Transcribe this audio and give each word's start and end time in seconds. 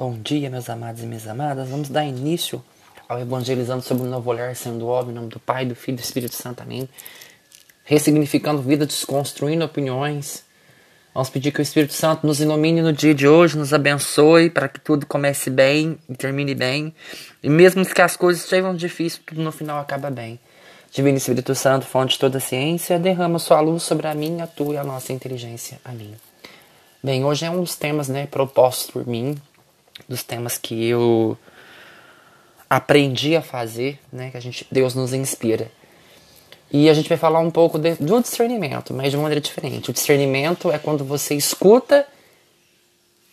Bom 0.00 0.18
dia, 0.18 0.48
meus 0.48 0.70
amados 0.70 1.02
e 1.02 1.06
minhas 1.06 1.28
amadas. 1.28 1.68
Vamos 1.68 1.90
dar 1.90 2.06
início 2.06 2.64
ao 3.06 3.20
Evangelizando 3.20 3.82
sobre 3.82 4.04
o 4.04 4.06
Novo 4.06 4.30
Olhar, 4.30 4.56
sendo 4.56 4.86
óbvio, 4.86 5.12
em 5.12 5.14
nome 5.14 5.28
do 5.28 5.38
Pai, 5.38 5.66
do 5.66 5.74
Filho 5.74 5.96
e 5.96 5.98
do 5.98 6.02
Espírito 6.02 6.34
Santo. 6.34 6.62
Amém. 6.62 6.88
Ressignificando 7.84 8.62
vida, 8.62 8.86
desconstruindo 8.86 9.62
opiniões. 9.62 10.42
Vamos 11.12 11.28
pedir 11.28 11.52
que 11.52 11.60
o 11.60 11.62
Espírito 11.62 11.92
Santo 11.92 12.26
nos 12.26 12.40
ilumine 12.40 12.80
no 12.80 12.94
dia 12.94 13.14
de 13.14 13.28
hoje, 13.28 13.58
nos 13.58 13.74
abençoe 13.74 14.48
para 14.48 14.68
que 14.68 14.80
tudo 14.80 15.04
comece 15.04 15.50
bem 15.50 15.98
e 16.08 16.14
termine 16.14 16.54
bem. 16.54 16.94
E 17.42 17.50
mesmo 17.50 17.84
que 17.84 18.00
as 18.00 18.16
coisas 18.16 18.42
estejam 18.42 18.74
difíceis, 18.74 19.22
tudo 19.26 19.42
no 19.42 19.52
final 19.52 19.78
acaba 19.78 20.10
bem. 20.10 20.40
Divino 20.90 21.18
Espírito 21.18 21.54
Santo, 21.54 21.84
fonte 21.84 22.12
de 22.12 22.20
toda 22.20 22.38
a 22.38 22.40
ciência, 22.40 22.98
derrama 22.98 23.38
sua 23.38 23.60
luz 23.60 23.82
sobre 23.82 24.06
a 24.06 24.14
minha, 24.14 24.44
a 24.44 24.46
tua 24.46 24.76
e 24.76 24.78
a 24.78 24.82
nossa 24.82 25.12
inteligência. 25.12 25.78
Amém. 25.84 26.14
Bem, 27.04 27.22
hoje 27.22 27.44
é 27.44 27.50
um 27.50 27.60
dos 27.60 27.76
temas 27.76 28.08
né, 28.08 28.26
propostos 28.26 28.90
por 28.90 29.06
mim 29.06 29.36
dos 30.08 30.22
temas 30.22 30.58
que 30.58 30.86
eu 30.86 31.36
aprendi 32.68 33.36
a 33.36 33.42
fazer, 33.42 33.98
né? 34.12 34.30
Que 34.30 34.36
a 34.36 34.40
gente, 34.40 34.66
Deus 34.70 34.94
nos 34.94 35.12
inspira. 35.12 35.70
E 36.72 36.88
a 36.88 36.94
gente 36.94 37.08
vai 37.08 37.18
falar 37.18 37.40
um 37.40 37.50
pouco 37.50 37.78
de, 37.78 37.94
do 37.96 38.20
discernimento, 38.20 38.94
mas 38.94 39.10
de 39.10 39.16
uma 39.16 39.24
maneira 39.24 39.40
diferente. 39.40 39.90
O 39.90 39.92
discernimento 39.92 40.70
é 40.70 40.78
quando 40.78 41.04
você 41.04 41.34
escuta 41.34 42.06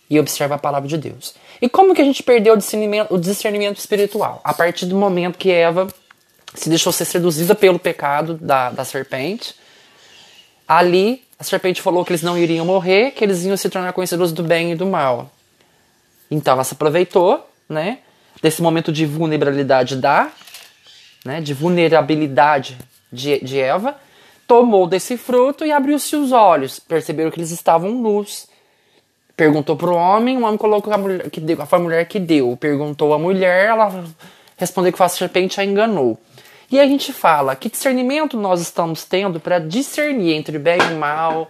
e 0.09 0.19
observa 0.19 0.55
a 0.55 0.57
palavra 0.57 0.87
de 0.87 0.97
Deus. 0.97 1.35
E 1.61 1.69
como 1.69 1.93
que 1.93 2.01
a 2.01 2.05
gente 2.05 2.23
perdeu 2.23 2.53
o 2.53 2.57
discernimento, 2.57 3.13
o 3.13 3.19
discernimento 3.19 3.77
espiritual? 3.77 4.41
A 4.43 4.53
partir 4.53 4.85
do 4.85 4.95
momento 4.95 5.37
que 5.37 5.51
Eva 5.51 5.87
se 6.53 6.69
deixou 6.69 6.91
ser 6.91 7.05
seduzida 7.05 7.53
pelo 7.53 7.77
pecado 7.77 8.35
da, 8.35 8.71
da 8.71 8.83
serpente. 8.83 9.53
Ali, 10.67 11.23
a 11.37 11.43
serpente 11.43 11.81
falou 11.81 12.03
que 12.03 12.11
eles 12.11 12.23
não 12.23 12.37
iriam 12.37 12.65
morrer, 12.65 13.11
que 13.11 13.23
eles 13.23 13.43
iam 13.45 13.55
se 13.55 13.69
tornar 13.69 13.93
conhecedores 13.93 14.31
do 14.31 14.43
bem 14.43 14.71
e 14.71 14.75
do 14.75 14.85
mal. 14.85 15.31
Então 16.29 16.53
ela 16.53 16.63
se 16.63 16.73
aproveitou, 16.73 17.49
né, 17.69 17.99
desse 18.41 18.61
momento 18.61 18.91
de 18.91 19.05
vulnerabilidade 19.05 19.95
da, 19.95 20.29
né, 21.25 21.41
de 21.41 21.53
vulnerabilidade 21.53 22.77
de, 23.11 23.39
de 23.43 23.59
Eva, 23.59 23.95
tomou 24.47 24.87
desse 24.87 25.17
fruto 25.17 25.65
e 25.65 25.71
abriu-se 25.71 26.15
os 26.15 26.31
olhos, 26.31 26.79
perceberam 26.79 27.29
que 27.29 27.39
eles 27.39 27.51
estavam 27.51 27.91
nus. 27.91 28.47
Perguntou 29.35 29.75
para 29.75 29.89
o 29.89 29.95
homem, 29.95 30.37
o 30.37 30.43
homem 30.43 30.57
colocou 30.57 30.91
a 30.91 30.97
mulher 30.97 31.29
que 31.29 31.39
deu, 31.39 31.65
foi 31.65 31.79
a 31.79 31.81
mulher 31.81 32.05
que 32.07 32.19
deu. 32.19 32.57
Perguntou 32.57 33.13
a 33.13 33.19
mulher, 33.19 33.67
ela 33.67 34.03
respondeu 34.55 34.91
que 34.91 35.03
a 35.03 35.07
serpente 35.07 35.61
a 35.61 35.65
enganou. 35.65 36.19
E 36.71 36.79
a 36.79 36.87
gente 36.87 37.13
fala 37.13 37.55
que 37.55 37.69
discernimento 37.69 38.35
nós 38.35 38.59
estamos 38.59 39.05
tendo 39.05 39.39
para 39.39 39.59
discernir 39.59 40.33
entre 40.33 40.57
bem 40.57 40.79
e 40.91 40.95
mal, 40.95 41.49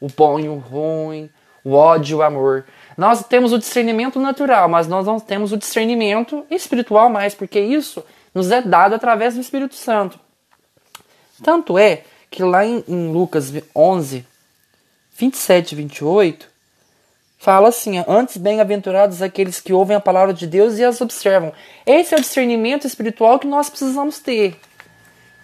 o 0.00 0.08
bom 0.08 0.40
e 0.40 0.48
o 0.48 0.56
ruim, 0.56 1.28
o 1.62 1.72
ódio 1.72 2.16
e 2.16 2.18
o 2.20 2.22
amor. 2.22 2.64
Nós 2.96 3.24
temos 3.24 3.52
o 3.52 3.58
discernimento 3.58 4.18
natural, 4.18 4.68
mas 4.68 4.88
nós 4.88 5.06
não 5.06 5.20
temos 5.20 5.52
o 5.52 5.56
discernimento 5.56 6.46
espiritual 6.50 7.10
mais, 7.10 7.34
porque 7.34 7.60
isso 7.60 8.02
nos 8.34 8.50
é 8.50 8.62
dado 8.62 8.94
através 8.94 9.34
do 9.34 9.40
Espírito 9.40 9.74
Santo. 9.74 10.18
Tanto 11.42 11.78
é 11.78 12.04
que 12.30 12.42
lá 12.42 12.64
em, 12.64 12.82
em 12.88 13.12
Lucas 13.12 13.52
11, 13.74 14.26
27 15.16 15.72
e 15.72 15.76
28, 15.76 16.48
fala 17.38 17.68
assim: 17.68 18.02
Antes 18.08 18.38
bem-aventurados 18.38 19.20
aqueles 19.20 19.60
que 19.60 19.72
ouvem 19.72 19.96
a 19.96 20.00
palavra 20.00 20.32
de 20.32 20.46
Deus 20.46 20.78
e 20.78 20.84
as 20.84 21.00
observam. 21.00 21.52
Esse 21.84 22.14
é 22.14 22.18
o 22.18 22.20
discernimento 22.20 22.86
espiritual 22.86 23.38
que 23.38 23.46
nós 23.46 23.68
precisamos 23.68 24.18
ter. 24.18 24.58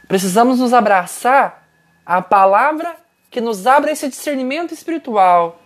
Precisamos 0.09 0.59
nos 0.59 0.73
abraçar 0.73 1.67
à 2.05 2.21
palavra 2.21 2.97
que 3.31 3.41
nos 3.41 3.67
abre 3.67 3.93
esse 3.93 4.09
discernimento 4.09 4.75
espiritual 4.75 5.62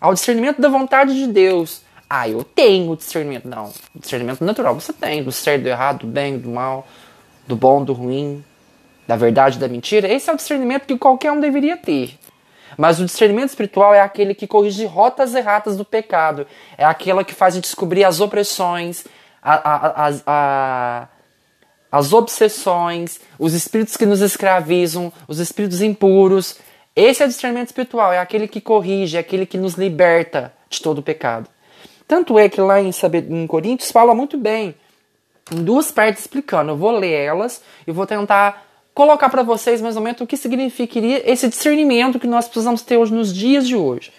ao 0.00 0.14
discernimento 0.14 0.60
da 0.60 0.68
vontade 0.68 1.14
de 1.14 1.26
Deus. 1.26 1.82
Ah, 2.08 2.28
eu 2.28 2.42
tenho 2.42 2.96
discernimento. 2.96 3.46
Não, 3.46 3.72
discernimento 3.94 4.42
natural 4.42 4.74
você 4.74 4.92
tem, 4.92 5.22
do 5.22 5.30
certo, 5.30 5.64
do 5.64 5.68
errado, 5.68 6.00
do 6.00 6.06
bem, 6.06 6.38
do 6.38 6.48
mal, 6.48 6.86
do 7.46 7.54
bom, 7.54 7.84
do 7.84 7.92
ruim, 7.92 8.42
da 9.06 9.16
verdade, 9.16 9.58
da 9.58 9.68
mentira. 9.68 10.08
Esse 10.08 10.30
é 10.30 10.32
o 10.32 10.36
discernimento 10.36 10.86
que 10.86 10.96
qualquer 10.96 11.32
um 11.32 11.40
deveria 11.40 11.76
ter. 11.76 12.18
Mas 12.76 13.00
o 13.00 13.04
discernimento 13.04 13.48
espiritual 13.48 13.94
é 13.94 14.00
aquele 14.00 14.34
que 14.34 14.46
corrige 14.46 14.86
rotas 14.86 15.34
erratas 15.34 15.76
do 15.76 15.84
pecado. 15.84 16.46
É 16.76 16.84
aquela 16.84 17.24
que 17.24 17.34
faz 17.34 17.58
descobrir 17.60 18.04
as 18.04 18.20
opressões, 18.20 19.04
a, 19.42 20.06
a, 20.06 20.10
a, 20.26 21.08
as 21.90 22.12
obsessões, 22.12 23.20
os 23.38 23.52
espíritos 23.52 23.96
que 23.96 24.06
nos 24.06 24.20
escravizam, 24.20 25.12
os 25.26 25.38
espíritos 25.40 25.82
impuros. 25.82 26.56
Esse 27.00 27.22
é 27.22 27.26
o 27.26 27.28
discernimento 27.28 27.68
espiritual, 27.68 28.12
é 28.12 28.18
aquele 28.18 28.48
que 28.48 28.60
corrige, 28.60 29.16
é 29.16 29.20
aquele 29.20 29.46
que 29.46 29.56
nos 29.56 29.74
liberta 29.74 30.52
de 30.68 30.82
todo 30.82 30.98
o 30.98 31.02
pecado. 31.02 31.48
Tanto 32.08 32.36
é 32.36 32.48
que 32.48 32.60
lá 32.60 32.80
em, 32.80 32.90
em 33.30 33.46
Coríntios 33.46 33.92
fala 33.92 34.16
muito 34.16 34.36
bem, 34.36 34.74
em 35.52 35.62
duas 35.62 35.92
partes 35.92 36.22
explicando. 36.22 36.72
Eu 36.72 36.76
vou 36.76 36.90
ler 36.90 37.12
elas 37.12 37.62
e 37.86 37.92
vou 37.92 38.04
tentar 38.04 38.66
colocar 38.92 39.28
para 39.28 39.44
vocês 39.44 39.80
mais 39.80 39.94
ou 39.94 40.02
menos 40.02 40.20
o 40.20 40.26
que 40.26 40.36
significaria 40.36 41.22
esse 41.30 41.46
discernimento 41.46 42.18
que 42.18 42.26
nós 42.26 42.48
precisamos 42.48 42.82
ter 42.82 42.96
hoje 42.96 43.14
nos 43.14 43.32
dias 43.32 43.68
de 43.68 43.76
hoje. 43.76 44.10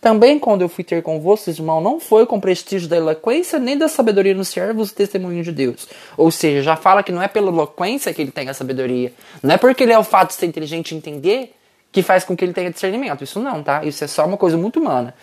Também 0.00 0.38
quando 0.38 0.62
eu 0.62 0.68
fui 0.68 0.84
ter 0.84 1.02
convosco, 1.02 1.50
irmão, 1.50 1.80
não 1.80 1.98
foi 1.98 2.26
com 2.26 2.38
prestígio 2.38 2.88
da 2.88 2.96
eloquência 2.96 3.58
nem 3.58 3.76
da 3.76 3.88
sabedoria 3.88 4.34
nos 4.34 4.46
servos 4.46 4.92
o 4.92 4.94
testemunho 4.94 5.42
de 5.42 5.50
Deus. 5.50 5.88
Ou 6.16 6.30
seja, 6.30 6.62
já 6.62 6.76
fala 6.76 7.02
que 7.02 7.10
não 7.10 7.20
é 7.20 7.26
pela 7.26 7.48
eloquência 7.48 8.14
que 8.14 8.22
ele 8.22 8.30
tem 8.30 8.48
a 8.48 8.54
sabedoria, 8.54 9.12
não 9.42 9.56
é 9.56 9.58
porque 9.58 9.82
ele 9.82 9.92
é 9.92 9.98
o 9.98 10.04
fato 10.04 10.28
de 10.28 10.34
ser 10.34 10.46
inteligente 10.46 10.92
e 10.92 10.96
entender 10.96 11.56
que 11.92 12.02
faz 12.02 12.24
com 12.24 12.36
que 12.36 12.44
ele 12.44 12.52
tenha 12.52 12.70
discernimento. 12.70 13.24
Isso 13.24 13.40
não, 13.40 13.62
tá? 13.62 13.84
Isso 13.84 14.04
é 14.04 14.06
só 14.06 14.26
uma 14.26 14.36
coisa 14.36 14.56
muito 14.56 14.80
humana. 14.80 15.14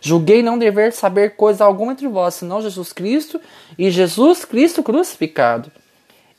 Julguei 0.00 0.42
não 0.42 0.58
dever 0.58 0.92
saber 0.92 1.36
coisa 1.36 1.64
alguma 1.64 1.92
entre 1.92 2.06
vós, 2.06 2.34
senão 2.34 2.62
Jesus 2.62 2.92
Cristo 2.92 3.40
e 3.76 3.90
Jesus 3.90 4.44
Cristo 4.44 4.82
crucificado. 4.82 5.70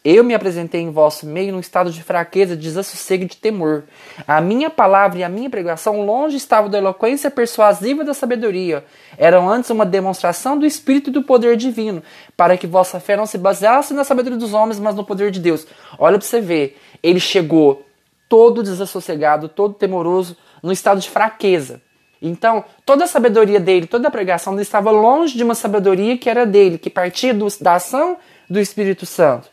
Eu 0.04 0.24
me 0.24 0.34
apresentei 0.34 0.80
em 0.80 0.92
vosso 0.92 1.26
meio 1.26 1.52
num 1.52 1.60
estado 1.60 1.92
de 1.92 2.02
fraqueza, 2.02 2.56
de 2.56 2.64
desassossego 2.64 3.24
e 3.24 3.28
de 3.28 3.36
temor. 3.36 3.84
A 4.26 4.40
minha 4.40 4.70
palavra 4.70 5.20
e 5.20 5.24
a 5.26 5.30
minha 5.30 5.50
pregação 5.50 6.06
longe 6.06 6.38
estavam 6.38 6.70
da 6.70 6.78
eloquência 6.78 7.30
persuasiva 7.30 8.06
da 8.06 8.14
sabedoria. 8.14 8.86
Eram 9.18 9.50
antes 9.50 9.70
uma 9.70 9.86
demonstração 9.86 10.58
do 10.58 10.66
Espírito 10.66 11.10
e 11.10 11.14
do 11.14 11.24
poder 11.24 11.58
divino, 11.58 12.02
para 12.38 12.56
que 12.56 12.66
vossa 12.66 12.98
fé 12.98 13.18
não 13.18 13.26
se 13.26 13.38
baseasse 13.38 13.94
na 13.94 14.06
sabedoria 14.06 14.40
dos 14.40 14.54
homens, 14.54 14.80
mas 14.80 14.96
no 14.96 15.04
poder 15.04 15.32
de 15.32 15.42
Deus. 15.42 15.68
Olha 15.98 16.18
para 16.18 16.26
você 16.26 16.40
ver. 16.40 16.80
Ele 17.04 17.20
chegou 17.20 17.86
todo 18.30 18.64
desassossegado, 18.64 19.50
todo 19.50 19.74
temoroso, 19.74 20.38
no 20.64 20.72
estado 20.72 21.02
de 21.02 21.10
fraqueza. 21.10 21.82
Então, 22.22 22.64
toda 22.86 23.06
a 23.06 23.08
sabedoria 23.08 23.60
dele, 23.60 23.88
toda 23.88 24.08
a 24.08 24.12
pregação 24.12 24.54
dele 24.54 24.64
estava 24.64 24.92
longe 24.92 25.36
de 25.36 25.44
uma 25.44 25.56
sabedoria 25.56 26.18
que 26.18 26.30
era 26.30 26.46
dele, 26.46 26.78
que 26.78 26.90
partia 26.90 27.34
do, 27.34 27.48
da 27.60 27.76
ação 27.76 28.18
do 28.50 28.60
Espírito 28.60 29.06
Santo, 29.06 29.50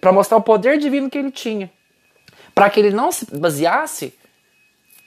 para 0.00 0.12
mostrar 0.12 0.38
o 0.38 0.42
poder 0.42 0.78
divino 0.78 1.08
que 1.08 1.18
ele 1.18 1.30
tinha, 1.30 1.70
para 2.54 2.68
que 2.68 2.80
ele 2.80 2.90
não 2.90 3.12
se 3.12 3.26
baseasse 3.36 4.14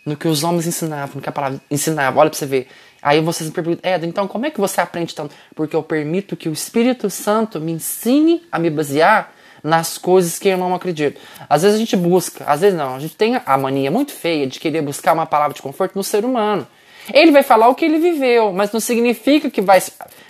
no 0.06 0.16
que 0.16 0.28
os 0.28 0.44
homens 0.44 0.66
ensinavam, 0.66 1.16
no 1.16 1.22
que 1.22 1.30
a 1.30 1.32
palavra 1.32 1.60
ensinava. 1.70 2.20
Olha 2.20 2.30
para 2.30 2.38
você 2.38 2.46
ver. 2.46 2.68
Aí 3.02 3.20
vocês 3.20 3.50
me 3.50 3.54
perguntam, 3.54 3.90
Eda, 3.90 4.06
então 4.06 4.28
como 4.28 4.46
é 4.46 4.52
que 4.52 4.60
você 4.60 4.80
aprende 4.80 5.14
tanto? 5.16 5.34
Porque 5.56 5.76
eu 5.76 5.82
permito 5.82 6.38
que 6.38 6.48
o 6.48 6.54
Espírito 6.54 7.10
Santo 7.10 7.60
me 7.60 7.72
ensine 7.72 8.44
a 8.52 8.60
me 8.60 8.70
basear 8.70 9.34
nas 9.64 9.98
coisas 9.98 10.40
que 10.40 10.50
eu 10.50 10.58
não 10.58 10.74
acredito. 10.74 11.20
Às 11.50 11.62
vezes 11.64 11.76
a 11.76 11.80
gente 11.80 11.96
busca, 11.96 12.44
às 12.46 12.62
vezes 12.62 12.78
não, 12.78 12.96
a 12.96 13.00
gente 13.00 13.16
tem 13.16 13.40
a 13.46 13.58
mania 13.58 13.92
muito 13.92 14.12
feia 14.12 14.48
de 14.48 14.60
querer 14.60 14.82
buscar 14.82 15.14
uma 15.14 15.26
palavra 15.26 15.54
de 15.54 15.62
conforto 15.62 15.96
no 15.96 16.04
ser 16.04 16.26
humano. 16.26 16.68
Ele 17.14 17.32
vai 17.32 17.44
falar 17.44 17.68
o 17.68 17.76
que 17.76 17.86
ele 17.86 18.00
viveu, 18.00 18.54
mas 18.54 18.72
não 18.72 18.80
significa 18.80 19.50
que 19.50 19.62
vai, 19.62 19.82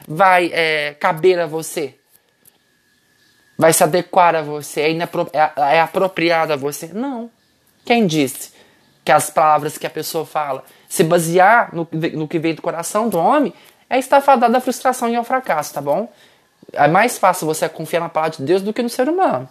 vai 0.08 0.52
é, 0.54 0.96
caber 1.00 1.40
a 1.40 1.46
você. 1.46 1.96
Vai 3.58 3.74
se 3.74 3.84
adequar 3.84 4.36
a 4.36 4.42
você, 4.42 4.82
é, 4.82 4.88
é, 4.92 5.76
é 5.76 5.82
apropriado 5.82 6.54
a 6.54 6.56
você. 6.56 6.88
Não. 6.88 7.30
Quem 7.86 8.08
disse 8.08 8.54
que 9.04 9.12
as 9.12 9.30
palavras 9.30 9.78
que 9.78 9.86
a 9.86 9.90
pessoa 9.90 10.26
fala 10.26 10.64
se 10.88 11.04
basear 11.04 11.74
no, 11.74 11.88
no 12.14 12.28
que 12.28 12.40
vem 12.40 12.54
do 12.54 12.62
coração 12.62 13.10
do 13.10 13.18
homem 13.18 13.54
é 13.90 14.00
estar 14.00 14.22
fadado 14.22 14.56
à 14.56 14.62
frustração 14.62 15.10
e 15.10 15.16
ao 15.16 15.24
fracasso, 15.24 15.74
tá 15.74 15.82
bom? 15.82 16.12
É 16.74 16.88
mais 16.88 17.18
fácil 17.18 17.46
você 17.46 17.68
confiar 17.68 18.00
na 18.00 18.10
palavra 18.10 18.38
de 18.38 18.44
Deus 18.44 18.62
do 18.62 18.74
que 18.74 18.82
no 18.82 18.90
ser 18.90 19.10
humano. 19.10 19.50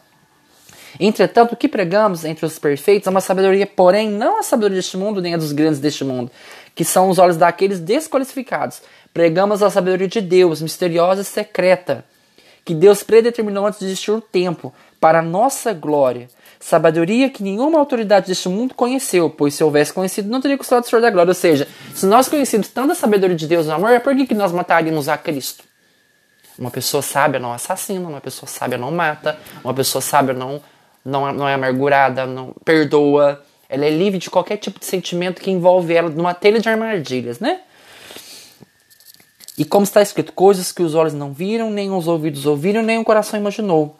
Entretanto, 0.98 1.52
o 1.52 1.56
que 1.56 1.68
pregamos 1.68 2.24
entre 2.24 2.44
os 2.44 2.58
perfeitos 2.58 3.06
é 3.06 3.10
uma 3.10 3.20
sabedoria, 3.20 3.66
porém, 3.66 4.10
não 4.10 4.40
a 4.40 4.42
sabedoria 4.42 4.76
deste 4.76 4.96
mundo, 4.96 5.20
nem 5.20 5.34
a 5.34 5.36
dos 5.36 5.52
grandes 5.52 5.78
deste 5.78 6.02
mundo, 6.02 6.30
que 6.74 6.84
são 6.84 7.08
os 7.08 7.18
olhos 7.18 7.36
daqueles 7.36 7.78
desqualificados. 7.78 8.82
Pregamos 9.12 9.62
a 9.62 9.70
sabedoria 9.70 10.08
de 10.08 10.20
Deus, 10.20 10.60
misteriosa 10.60 11.22
e 11.22 11.24
secreta, 11.24 12.04
que 12.64 12.74
Deus 12.74 13.02
predeterminou 13.02 13.66
antes 13.66 13.78
de 13.78 13.86
existir 13.86 14.10
o 14.10 14.20
tempo, 14.20 14.72
para 15.00 15.20
a 15.20 15.22
nossa 15.22 15.72
glória. 15.72 16.28
Sabedoria 16.58 17.30
que 17.30 17.42
nenhuma 17.42 17.78
autoridade 17.78 18.26
deste 18.26 18.48
mundo 18.48 18.74
conheceu, 18.74 19.30
pois 19.30 19.54
se 19.54 19.64
houvesse 19.64 19.92
conhecido, 19.92 20.28
não 20.28 20.40
teria 20.40 20.58
custado 20.58 20.84
o 20.84 20.88
Senhor 20.88 21.00
da 21.00 21.10
glória. 21.10 21.30
Ou 21.30 21.34
seja, 21.34 21.66
se 21.94 22.04
nós 22.04 22.28
conhecemos 22.28 22.68
tanta 22.68 22.94
sabedoria 22.94 23.36
de 23.36 23.46
Deus 23.46 23.66
no 23.66 23.72
amor, 23.72 23.98
por 24.00 24.14
que 24.14 24.34
nós 24.34 24.52
mataríamos 24.52 25.08
a 25.08 25.16
Cristo? 25.16 25.69
Uma 26.60 26.70
pessoa 26.70 27.02
sábia 27.02 27.40
não 27.40 27.54
assassina, 27.54 28.06
uma 28.06 28.20
pessoa 28.20 28.46
sábia 28.46 28.76
não 28.76 28.90
mata, 28.90 29.38
uma 29.64 29.72
pessoa 29.72 30.02
sábia 30.02 30.34
não, 30.34 30.60
não, 31.02 31.32
não 31.32 31.48
é 31.48 31.54
amargurada, 31.54 32.26
não 32.26 32.54
perdoa. 32.62 33.42
Ela 33.66 33.86
é 33.86 33.90
livre 33.90 34.18
de 34.18 34.28
qualquer 34.28 34.58
tipo 34.58 34.78
de 34.78 34.84
sentimento 34.84 35.40
que 35.40 35.50
envolve 35.50 35.94
ela 35.94 36.10
numa 36.10 36.34
telha 36.34 36.60
de 36.60 36.68
armadilhas, 36.68 37.40
né? 37.40 37.62
E 39.56 39.64
como 39.64 39.84
está 39.84 40.02
escrito, 40.02 40.34
coisas 40.34 40.70
que 40.70 40.82
os 40.82 40.94
olhos 40.94 41.14
não 41.14 41.32
viram, 41.32 41.70
nem 41.70 41.90
os 41.90 42.06
ouvidos 42.06 42.44
ouviram, 42.44 42.82
nem 42.82 42.98
o 42.98 43.04
coração 43.04 43.40
imaginou. 43.40 43.96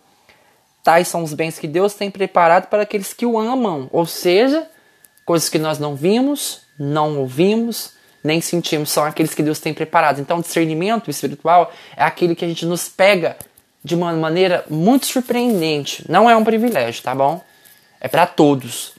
Tais 0.84 1.08
são 1.08 1.22
os 1.22 1.32
bens 1.32 1.58
que 1.58 1.66
Deus 1.66 1.94
tem 1.94 2.10
preparado 2.10 2.66
para 2.66 2.82
aqueles 2.82 3.14
que 3.14 3.24
o 3.24 3.38
amam, 3.38 3.88
ou 3.90 4.04
seja, 4.04 4.68
coisas 5.24 5.48
que 5.48 5.58
nós 5.58 5.78
não 5.78 5.94
vimos, 5.94 6.62
não 6.78 7.18
ouvimos, 7.18 7.92
nem 8.22 8.40
sentimos, 8.40 8.90
são 8.90 9.04
aqueles 9.04 9.34
que 9.34 9.42
Deus 9.42 9.58
tem 9.58 9.72
preparado. 9.72 10.20
Então, 10.20 10.40
discernimento 10.40 11.10
espiritual 11.10 11.72
é 11.96 12.02
aquele 12.02 12.34
que 12.34 12.44
a 12.44 12.48
gente 12.48 12.66
nos 12.66 12.88
pega 12.88 13.36
de 13.82 13.94
uma 13.94 14.12
maneira 14.12 14.64
muito 14.68 15.06
surpreendente. 15.06 16.04
Não 16.08 16.28
é 16.28 16.36
um 16.36 16.44
privilégio, 16.44 17.02
tá 17.02 17.14
bom? 17.14 17.42
É 18.00 18.08
para 18.08 18.26
todos. 18.26 18.92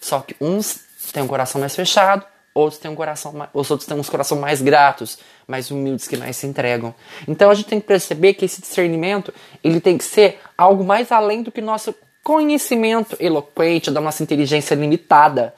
Só 0.00 0.20
que 0.20 0.36
uns 0.40 0.80
têm 1.12 1.22
um 1.22 1.26
coração 1.26 1.60
mais 1.60 1.74
fechado, 1.74 2.24
outros 2.54 2.80
têm 2.80 2.90
um 2.90 2.94
coração, 2.94 3.34
os 3.52 3.70
outros 3.70 3.88
têm 3.88 3.98
uns 3.98 4.08
coração 4.08 4.38
mais 4.38 4.62
gratos, 4.62 5.18
mais 5.46 5.70
humildes 5.70 6.06
que 6.06 6.16
mais 6.16 6.36
se 6.36 6.46
entregam. 6.46 6.94
Então 7.26 7.50
a 7.50 7.54
gente 7.54 7.66
tem 7.66 7.80
que 7.80 7.86
perceber 7.86 8.34
que 8.34 8.44
esse 8.44 8.60
discernimento, 8.60 9.32
ele 9.62 9.80
tem 9.80 9.98
que 9.98 10.04
ser 10.04 10.40
algo 10.56 10.84
mais 10.84 11.10
além 11.10 11.42
do 11.42 11.50
que 11.50 11.60
nosso 11.60 11.94
conhecimento 12.22 13.16
eloquente, 13.18 13.90
da 13.90 14.00
nossa 14.00 14.22
inteligência 14.22 14.74
limitada. 14.74 15.54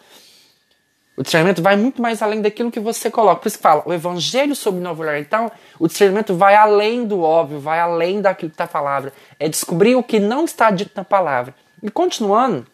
O 1.20 1.22
discernimento 1.22 1.60
vai 1.60 1.76
muito 1.76 2.00
mais 2.00 2.22
além 2.22 2.40
daquilo 2.40 2.70
que 2.70 2.80
você 2.80 3.10
coloca. 3.10 3.42
Por 3.42 3.48
isso 3.48 3.58
que 3.58 3.62
fala, 3.62 3.82
o 3.84 3.92
evangelho 3.92 4.56
sobre 4.56 4.80
novo 4.80 5.02
olhar. 5.02 5.20
Então, 5.20 5.52
o 5.78 5.86
discernimento 5.86 6.34
vai 6.34 6.56
além 6.56 7.04
do 7.04 7.20
óbvio, 7.20 7.60
vai 7.60 7.78
além 7.78 8.22
daquilo 8.22 8.48
que 8.48 8.54
está 8.54 8.64
a 8.64 8.66
palavra. 8.66 9.12
É 9.38 9.46
descobrir 9.46 9.96
o 9.96 10.02
que 10.02 10.18
não 10.18 10.46
está 10.46 10.70
dito 10.70 10.92
na 10.96 11.04
palavra. 11.04 11.54
E 11.82 11.90
continuando, 11.90 12.66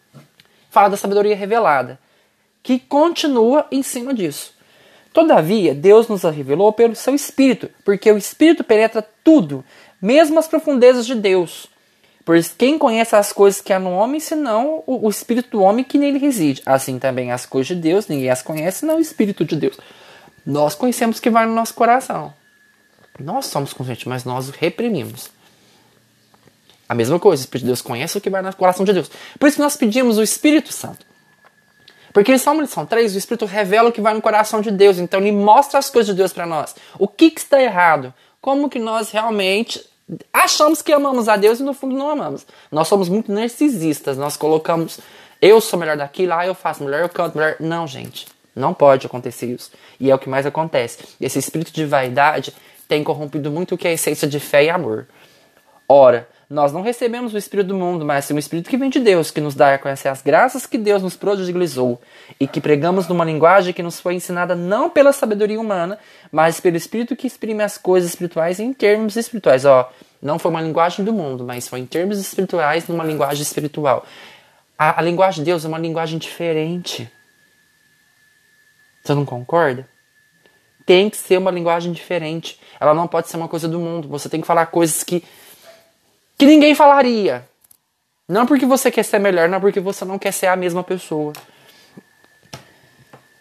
fala 0.70 0.90
da 0.90 0.96
sabedoria 0.96 1.34
revelada, 1.34 1.98
que 2.62 2.78
continua 2.78 3.66
em 3.72 3.82
cima 3.82 4.14
disso. 4.14 4.54
Todavia, 5.12 5.75
Deus 5.75 6.06
nos 6.06 6.25
a 6.25 6.31
revelou 6.31 6.72
pelo 6.72 6.94
seu 6.94 7.16
Espírito, 7.16 7.69
porque 7.84 8.12
o 8.12 8.16
Espírito 8.16 8.62
penetra 8.62 9.04
tudo, 9.25 9.64
mesmo 10.00 10.38
as 10.38 10.46
profundezas 10.46 11.04
de 11.04 11.16
Deus. 11.16 11.69
Pois 12.26 12.49
quem 12.49 12.76
conhece 12.76 13.14
as 13.14 13.32
coisas 13.32 13.61
que 13.61 13.73
há 13.73 13.78
no 13.78 13.93
homem, 13.93 14.19
senão 14.19 14.82
o, 14.84 15.06
o 15.06 15.08
espírito 15.08 15.50
do 15.50 15.62
homem 15.62 15.84
que 15.84 15.96
nele 15.96 16.19
reside? 16.19 16.61
Assim 16.67 16.99
também 16.99 17.31
as 17.31 17.46
coisas 17.46 17.69
de 17.69 17.76
Deus, 17.76 18.08
ninguém 18.08 18.28
as 18.28 18.43
conhece, 18.43 18.81
senão 18.81 18.96
o 18.96 19.00
espírito 19.00 19.44
de 19.44 19.55
Deus. 19.55 19.78
Nós 20.44 20.75
conhecemos 20.75 21.20
que 21.20 21.31
vai 21.31 21.46
no 21.46 21.55
nosso 21.55 21.73
coração. 21.73 22.34
Nós 23.20 23.46
somos 23.46 23.73
conscientes, 23.73 24.06
mas 24.06 24.25
nós 24.25 24.50
reprimimos. 24.50 25.31
A 26.88 26.96
mesma 26.96 27.17
coisa, 27.20 27.43
o 27.43 27.44
Espírito 27.44 27.62
de 27.62 27.69
Deus 27.69 27.81
conhece 27.81 28.19
o 28.19 28.20
que 28.20 28.29
vai 28.29 28.43
no 28.43 28.55
coração 28.56 28.84
de 28.84 28.93
Deus. 28.93 29.08
Por 29.38 29.46
isso 29.46 29.56
que 29.56 29.62
nós 29.62 29.76
pedimos 29.76 30.19
o 30.19 30.22
Espírito 30.22 30.72
Santo. 30.72 31.06
Porque 32.12 32.37
são, 32.38 32.56
eles 32.56 32.70
são 32.70 32.84
três, 32.84 33.14
o 33.14 33.19
Espírito 33.19 33.44
revela 33.44 33.90
o 33.90 33.93
que 33.93 34.00
vai 34.00 34.14
no 34.14 34.20
coração 34.20 34.61
de 34.61 34.72
Deus. 34.72 34.99
Então 34.99 35.20
ele 35.20 35.31
mostra 35.31 35.79
as 35.79 35.88
coisas 35.88 36.12
de 36.12 36.19
Deus 36.19 36.32
para 36.32 36.44
nós. 36.44 36.75
O 36.99 37.06
que, 37.06 37.31
que 37.31 37.40
está 37.40 37.62
errado? 37.62 38.12
Como 38.40 38.69
que 38.69 38.81
nós 38.81 39.12
realmente 39.12 39.81
achamos 40.32 40.82
que 40.82 40.93
amamos 40.93 41.29
a 41.29 41.37
Deus 41.37 41.61
e 41.61 41.62
no 41.62 41.75
fundo 41.75 41.97
não 41.97 42.11
amamos. 42.11 42.47
Nós 42.70 42.88
somos 42.88 43.08
muito 43.08 43.32
narcisistas, 43.32 44.17
nós 44.17 44.37
colocamos 44.37 45.00
eu 45.41 45.61
sou 45.61 45.79
melhor 45.79 45.97
daqui, 45.97 46.26
lá 46.26 46.47
eu 46.47 46.55
faço 46.55 46.82
melhor, 46.82 47.00
eu 47.00 47.08
canto 47.08 47.37
melhor. 47.37 47.56
Não, 47.61 47.87
gente, 47.87 48.26
não 48.55 48.73
pode 48.73 49.06
acontecer 49.06 49.47
isso. 49.47 49.70
E 50.00 50.11
é 50.11 50.14
o 50.14 50.19
que 50.19 50.29
mais 50.29 50.47
acontece. 50.47 50.99
Esse 51.20 51.38
espírito 51.38 51.73
de 51.73 51.85
vaidade 51.85 52.55
tem 52.88 53.05
corrompido 53.05 53.50
muito 53.50 53.75
o 53.75 53.79
que 53.79 53.87
é 53.87 53.91
a 53.91 53.94
essência 53.94 54.26
de 54.26 54.41
fé 54.41 54.64
e 54.64 54.70
amor. 54.70 55.06
Ora, 55.88 56.29
nós 56.48 56.72
não 56.72 56.81
recebemos 56.81 57.34
o 57.34 57.38
Espírito 57.38 57.69
do 57.69 57.76
mundo, 57.76 58.04
mas 58.04 58.25
sim 58.25 58.34
o 58.34 58.38
Espírito 58.38 58.70
que 58.70 58.76
vem 58.76 58.88
de 58.88 59.00
Deus, 59.00 59.32
que 59.32 59.40
nos 59.40 59.54
dá 59.54 59.75
a 59.75 59.78
conhecer 59.78 60.08
as 60.08 60.22
graças 60.22 60.64
que 60.64 60.78
Deus 60.78 61.02
nos 61.02 61.16
prodigalizou 61.16 62.00
e 62.38 62.46
que 62.46 62.60
pregamos 62.60 63.08
numa 63.08 63.25
linguagem 63.25 63.72
que 63.72 63.82
nos 63.82 63.98
foi 63.98 64.14
ensinada 64.14 64.54
não 64.54 64.88
pela 64.88 65.12
sabedoria 65.12 65.60
humana, 65.60 65.98
mas 66.31 66.60
pelo 66.60 66.76
Espírito 66.76 67.16
que 67.16 67.26
exprime 67.26 67.64
as 67.64 67.76
coisas 67.76 68.10
espirituais 68.10 68.60
em 68.60 68.72
termos 68.72 69.16
espirituais. 69.16 69.64
Ó, 69.64 69.90
não 70.22 70.38
foi 70.38 70.52
uma 70.52 70.60
linguagem 70.60 71.04
do 71.04 71.12
mundo, 71.12 71.44
mas 71.44 71.66
foi 71.66 71.81
em 71.81 71.87
termos 71.87 72.19
espirituais, 72.19 72.87
numa 72.87 73.02
linguagem 73.02 73.43
espiritual. 73.43 74.06
A, 74.78 75.00
a 75.00 75.02
linguagem 75.02 75.43
de 75.43 75.50
Deus 75.50 75.64
é 75.64 75.69
uma 75.69 75.78
linguagem 75.78 76.16
diferente. 76.16 77.10
Você 79.02 79.14
não 79.14 79.25
concorda? 79.25 79.88
Tem 80.84 81.10
que 81.10 81.16
ser 81.16 81.38
uma 81.38 81.50
linguagem 81.50 81.90
diferente. 81.90 82.60
Ela 82.78 82.94
não 82.94 83.08
pode 83.08 83.28
ser 83.28 83.37
uma 83.37 83.48
coisa 83.48 83.66
do 83.66 83.81
mundo. 83.81 84.06
Você 84.08 84.28
tem 84.28 84.40
que 84.40 84.46
falar 84.46 84.66
coisas 84.66 85.02
que 85.02 85.25
que 86.37 86.47
ninguém 86.47 86.75
falaria. 86.75 87.49
Não 88.29 88.44
porque 88.44 88.67
você 88.67 88.91
quer 88.91 89.05
ser 89.05 89.19
melhor, 89.19 89.49
não 89.49 89.61
porque 89.61 89.81
você 89.81 90.05
não 90.05 90.19
quer 90.19 90.33
ser 90.33 90.47
a 90.47 90.56
mesma 90.56 90.83
pessoa. 90.83 91.33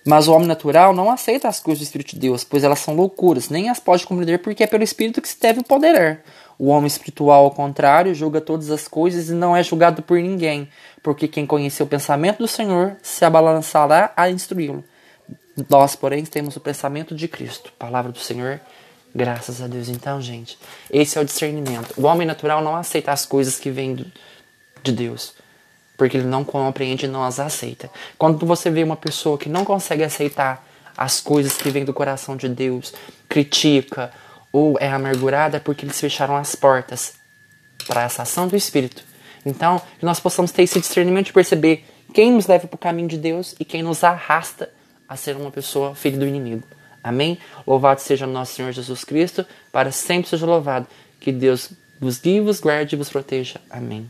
Mas 0.06 0.28
o 0.28 0.34
homem 0.34 0.48
natural 0.48 0.94
não 0.94 1.10
aceita 1.10 1.48
as 1.48 1.60
coisas 1.60 1.80
do 1.80 1.84
Espírito 1.86 2.12
de 2.12 2.20
Deus, 2.20 2.44
pois 2.44 2.64
elas 2.64 2.78
são 2.78 2.96
loucuras, 2.96 3.50
nem 3.50 3.70
as 3.70 3.80
pode 3.80 4.06
compreender, 4.06 4.38
porque 4.38 4.64
é 4.64 4.68
pelo 4.68 4.84
Espírito 4.84 5.20
que 5.20 5.28
se 5.28 5.40
deve 5.40 5.64
poderar. 5.64 6.22
O 6.60 6.68
homem 6.68 6.86
espiritual, 6.86 7.46
ao 7.46 7.52
contrário, 7.52 8.14
julga 8.14 8.40
todas 8.40 8.70
as 8.70 8.88
coisas 8.88 9.30
e 9.30 9.34
não 9.34 9.58
é 9.58 9.64
julgado 9.64 10.04
por 10.04 10.20
ninguém, 10.20 10.70
porque 11.02 11.28
quem 11.28 11.48
conheceu 11.48 11.88
o 11.88 11.90
pensamento 11.90 12.38
do 12.38 12.48
Senhor 12.48 12.98
se 13.02 13.26
abalançará 13.26 14.14
a 14.16 14.30
instruí-lo. 14.30 14.84
Nós, 15.68 15.96
porém, 15.96 16.24
temos 16.24 16.56
o 16.56 16.60
pensamento 16.60 17.16
de 17.16 17.28
Cristo. 17.28 17.74
Palavra 17.80 18.12
do 18.12 18.20
Senhor. 18.20 18.62
Graças 19.16 19.62
a 19.62 19.68
Deus. 19.68 19.88
Então, 19.88 20.22
gente, 20.22 20.60
esse 20.92 21.18
é 21.18 21.22
o 21.22 21.26
discernimento. 21.26 21.94
O 21.96 22.04
homem 22.04 22.28
natural 22.28 22.62
não 22.62 22.76
aceita 22.76 23.14
as 23.14 23.26
coisas 23.26 23.58
que 23.58 23.72
vêm 23.72 24.12
de 24.84 24.92
Deus, 24.92 25.34
porque 25.96 26.18
ele 26.18 26.28
não 26.28 26.44
compreende 26.44 27.06
e 27.06 27.08
não 27.08 27.24
as 27.24 27.40
aceita. 27.40 27.90
Quando 28.18 28.46
você 28.46 28.70
vê 28.70 28.84
uma 28.84 28.98
pessoa 28.98 29.38
que 29.38 29.48
não 29.48 29.64
consegue 29.64 30.04
aceitar 30.04 30.68
as 30.98 31.22
coisas 31.22 31.56
que 31.56 31.70
vêm 31.70 31.86
do 31.86 31.94
coração 31.94 32.36
de 32.36 32.50
Deus, 32.50 32.94
critica 33.30 34.12
ou 34.52 34.78
é 34.82 34.90
amargurada, 34.90 35.58
é 35.58 35.60
porque 35.62 35.86
eles 35.86 36.00
fecharam 36.00 36.36
as 36.36 36.54
portas 36.54 37.14
para 37.88 38.04
essa 38.04 38.24
ação 38.24 38.50
do 38.50 38.56
Espírito. 38.58 39.02
Então, 39.46 39.82
que 39.98 40.06
nós 40.06 40.20
possamos 40.20 40.52
ter 40.52 40.64
esse 40.64 40.80
discernimento 40.80 41.28
de 41.28 41.34
perceber 41.34 41.86
quem 42.14 42.34
nos 42.34 42.48
leva 42.48 42.68
para 42.68 42.76
o 42.76 42.80
caminho 42.80 43.08
de 43.08 43.18
Deus 43.18 43.56
e 43.60 43.64
quem 43.64 43.82
nos 43.82 44.04
arrasta 44.04 44.70
a 45.08 45.16
ser 45.16 45.38
uma 45.38 45.52
pessoa 45.52 45.96
filha 45.96 46.18
do 46.18 46.26
inimigo. 46.26 46.64
Amém? 47.06 47.38
Louvado 47.68 48.02
seja 48.02 48.26
nosso 48.26 48.56
Senhor 48.56 48.72
Jesus 48.72 49.04
Cristo, 49.04 49.46
para 49.72 49.92
sempre 49.92 50.28
seja 50.28 50.46
louvado. 50.48 50.88
Que 51.20 51.32
Deus 51.32 51.70
vos 52.00 52.18
guie, 52.18 52.42
vos 52.42 52.60
guarde 52.60 52.96
e 52.96 52.98
vos 52.98 53.10
proteja. 53.10 53.62
Amém. 53.70 54.10